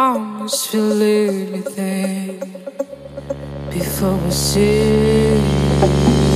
[0.00, 2.38] I must feel everything
[3.68, 6.27] before we say.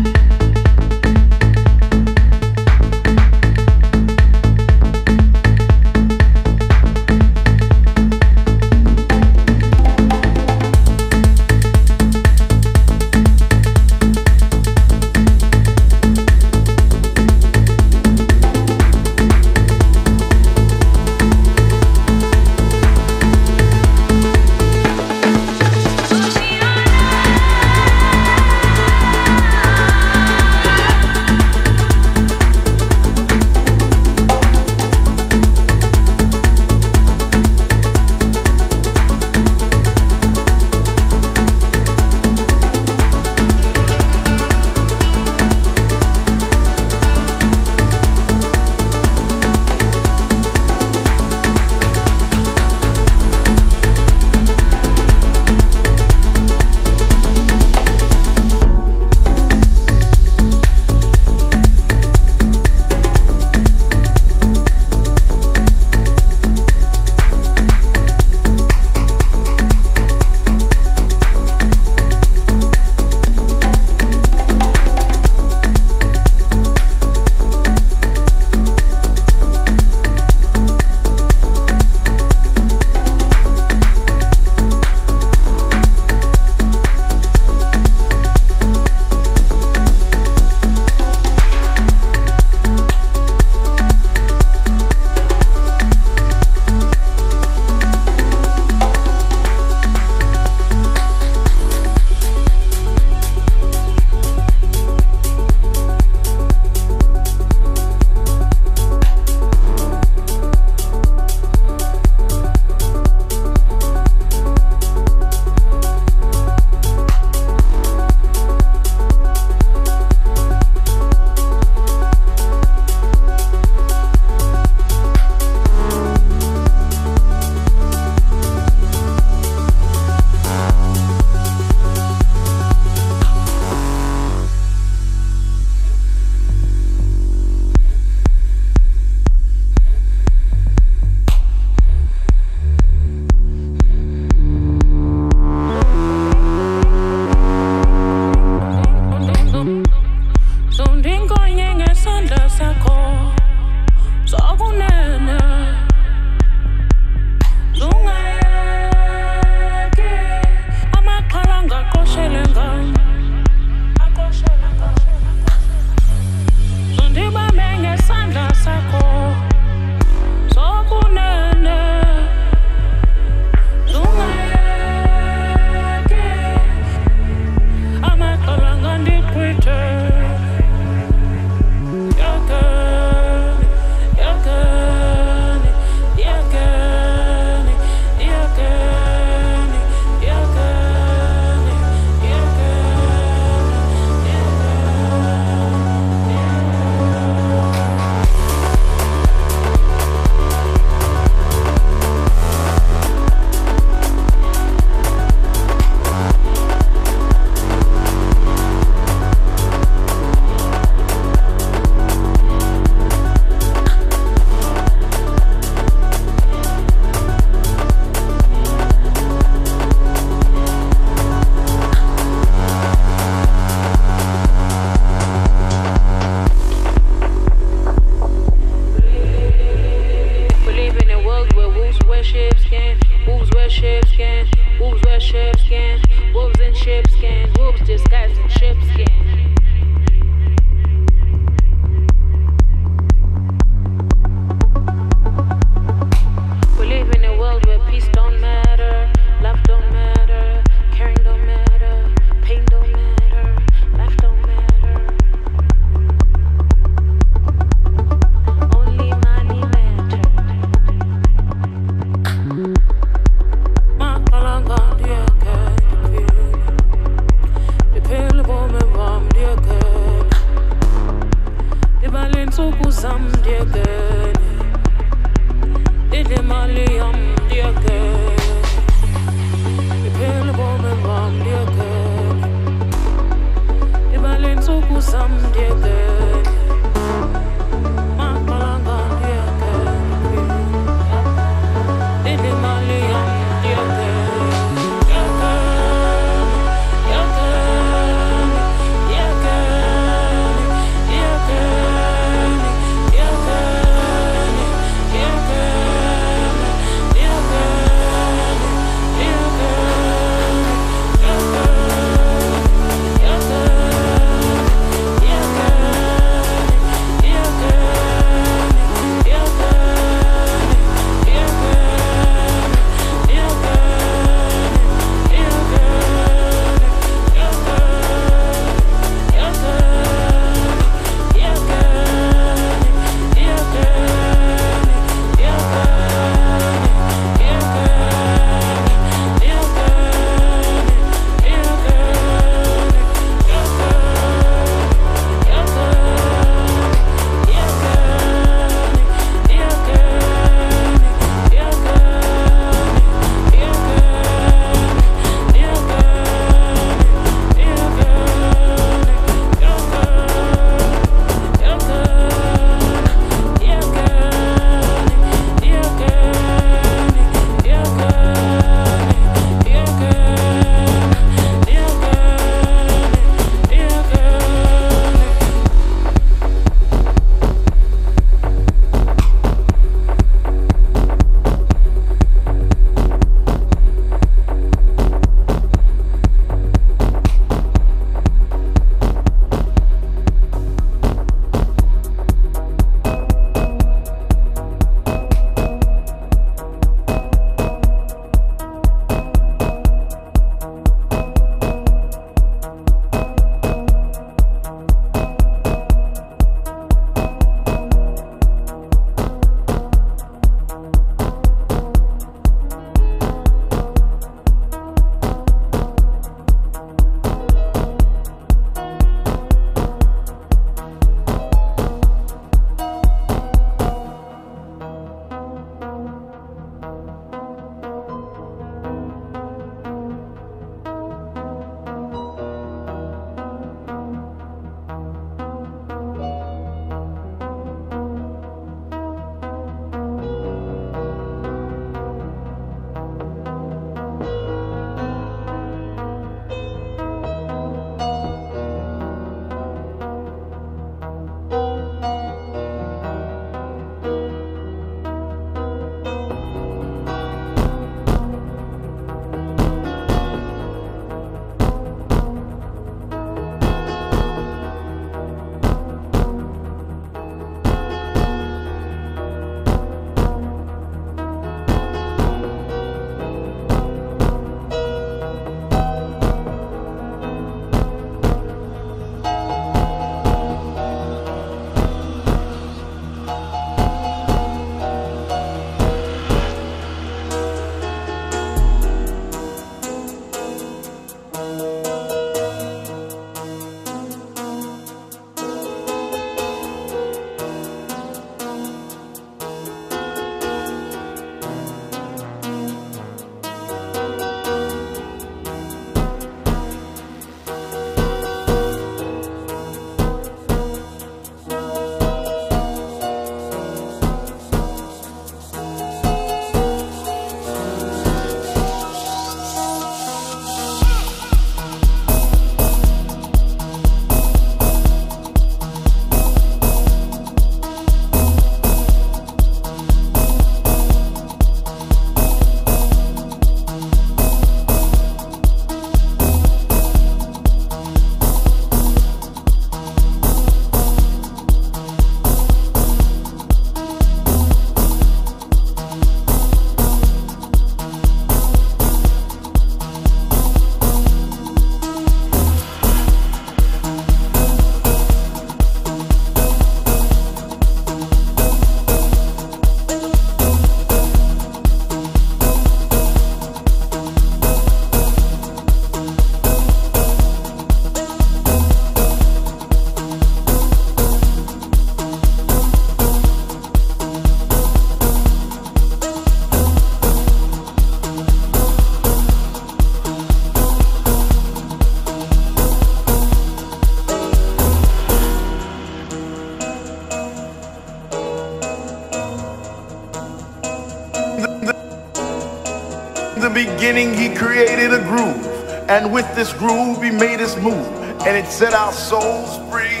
[596.00, 597.86] And with this groove, he made his move.
[598.24, 600.00] And it set our souls free.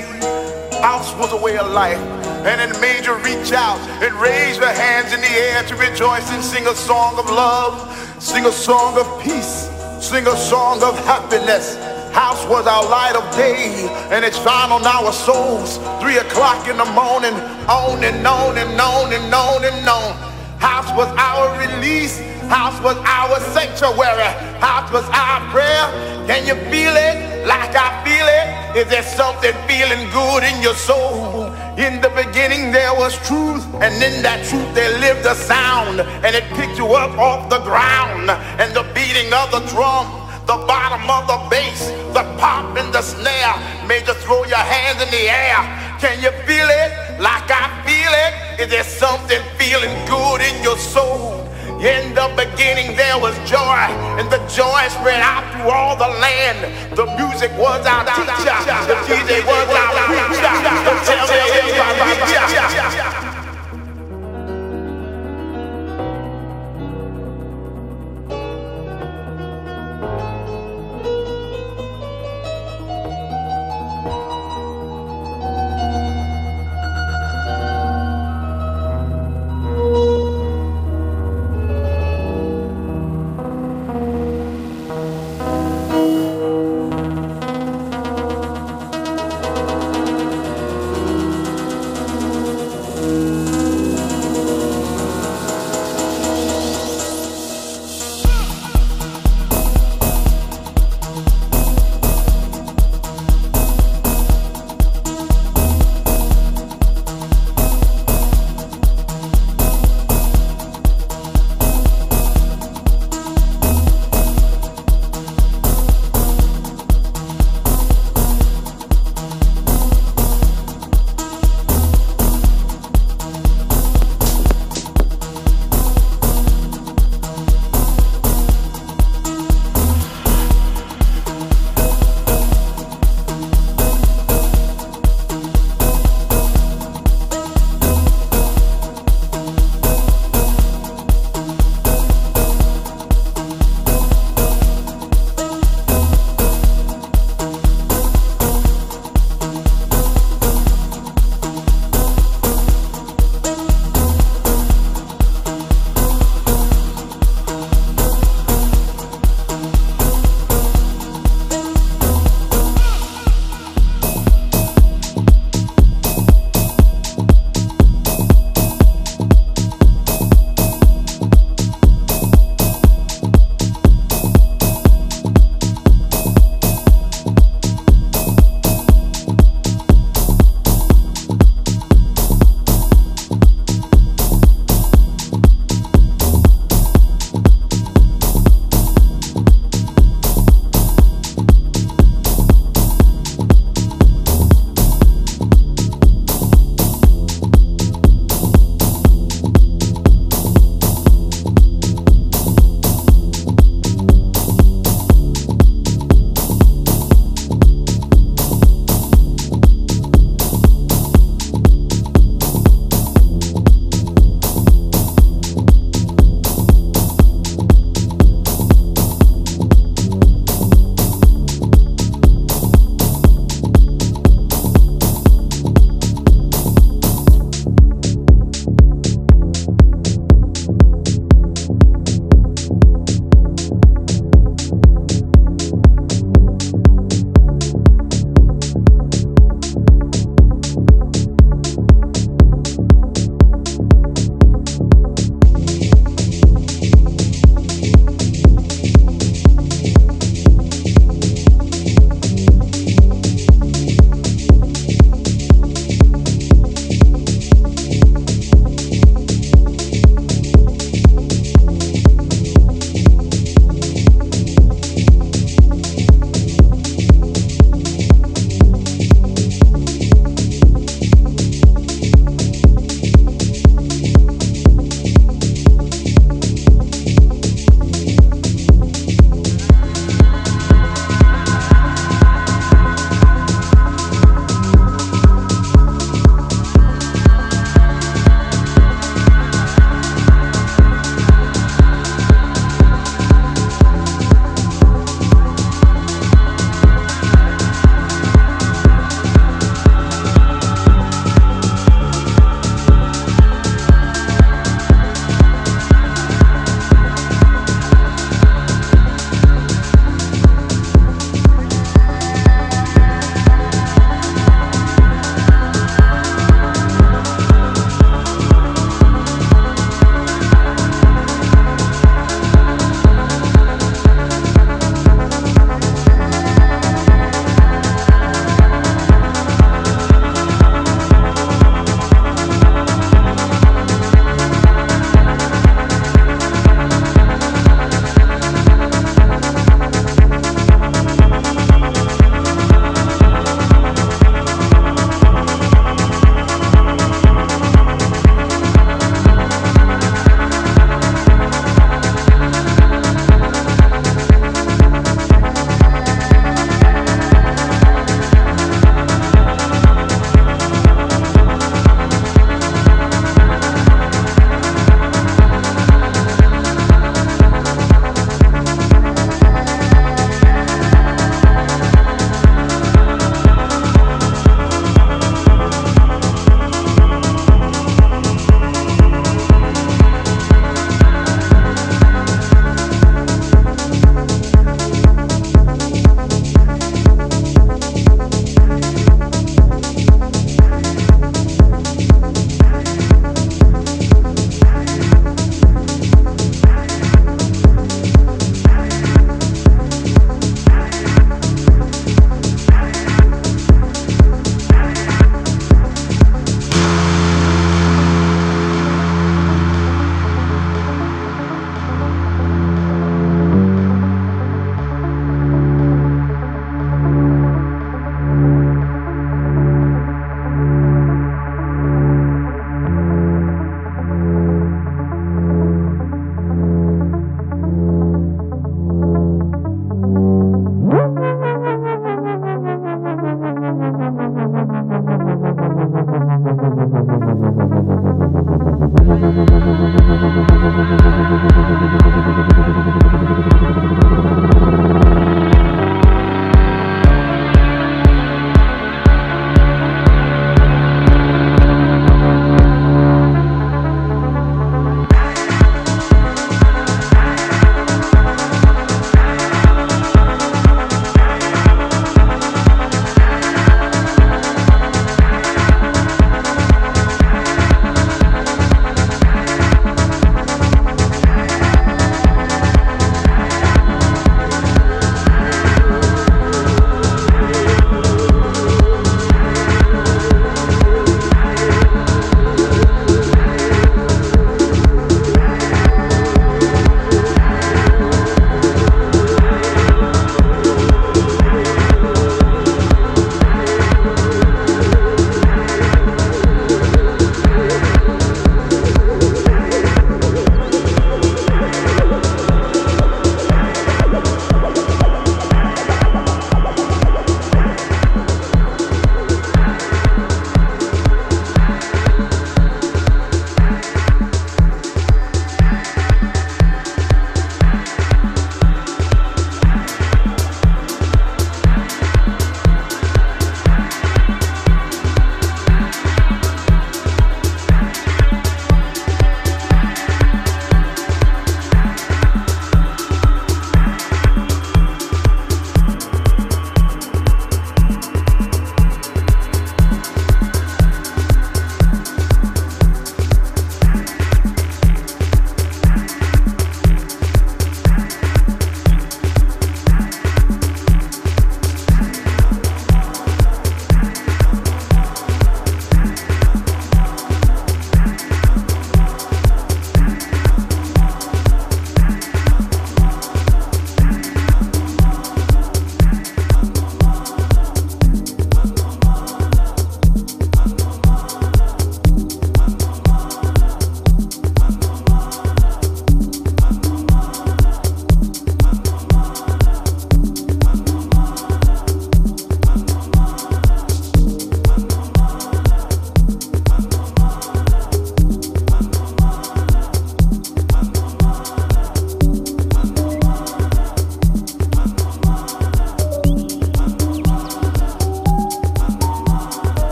[0.80, 1.98] House was a way of life.
[2.48, 6.32] And it made you reach out and raise your hands in the air to rejoice
[6.32, 7.76] and sing a song of love,
[8.18, 9.68] sing a song of peace,
[10.00, 11.76] sing a song of happiness.
[12.14, 15.76] House was our light of day, and it shone on our souls.
[16.00, 17.34] Three o'clock in the morning,
[17.68, 20.16] on and on and on and on and on.
[20.58, 22.18] House was our release.
[22.48, 24.49] House was our sanctuary.
[24.60, 25.86] House was our prayer.
[26.28, 28.46] Can you feel it like I feel it?
[28.76, 31.46] Is there something feeling good in your soul?
[31.76, 36.36] In the beginning there was truth, and in that truth there lived a sound, and
[36.36, 40.20] it picked you up off the ground, and the beating of the drum
[40.50, 43.54] the bottom of the bass, the pop and the snare
[43.86, 45.58] made you throw your hands in the air.
[46.00, 48.60] Can you feel it like I feel it?
[48.60, 51.39] Is there something feeling good in your soul?
[51.80, 53.88] In the beginning there was joy,
[54.20, 56.68] and the joy spread out through all the land.
[56.94, 58.52] The music was our teacher,
[58.84, 60.52] the DJ was our preacher.
[61.08, 63.19] Everybody,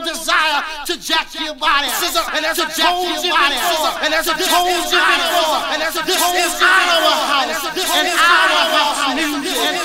[0.00, 1.88] desire to jack your body.
[2.32, 3.56] And there's a jack your body.
[4.04, 5.20] And there's a hold your body.
[5.72, 7.52] And there's a hold your body.
[7.92, 9.52] And out of our music.
[9.60, 9.76] And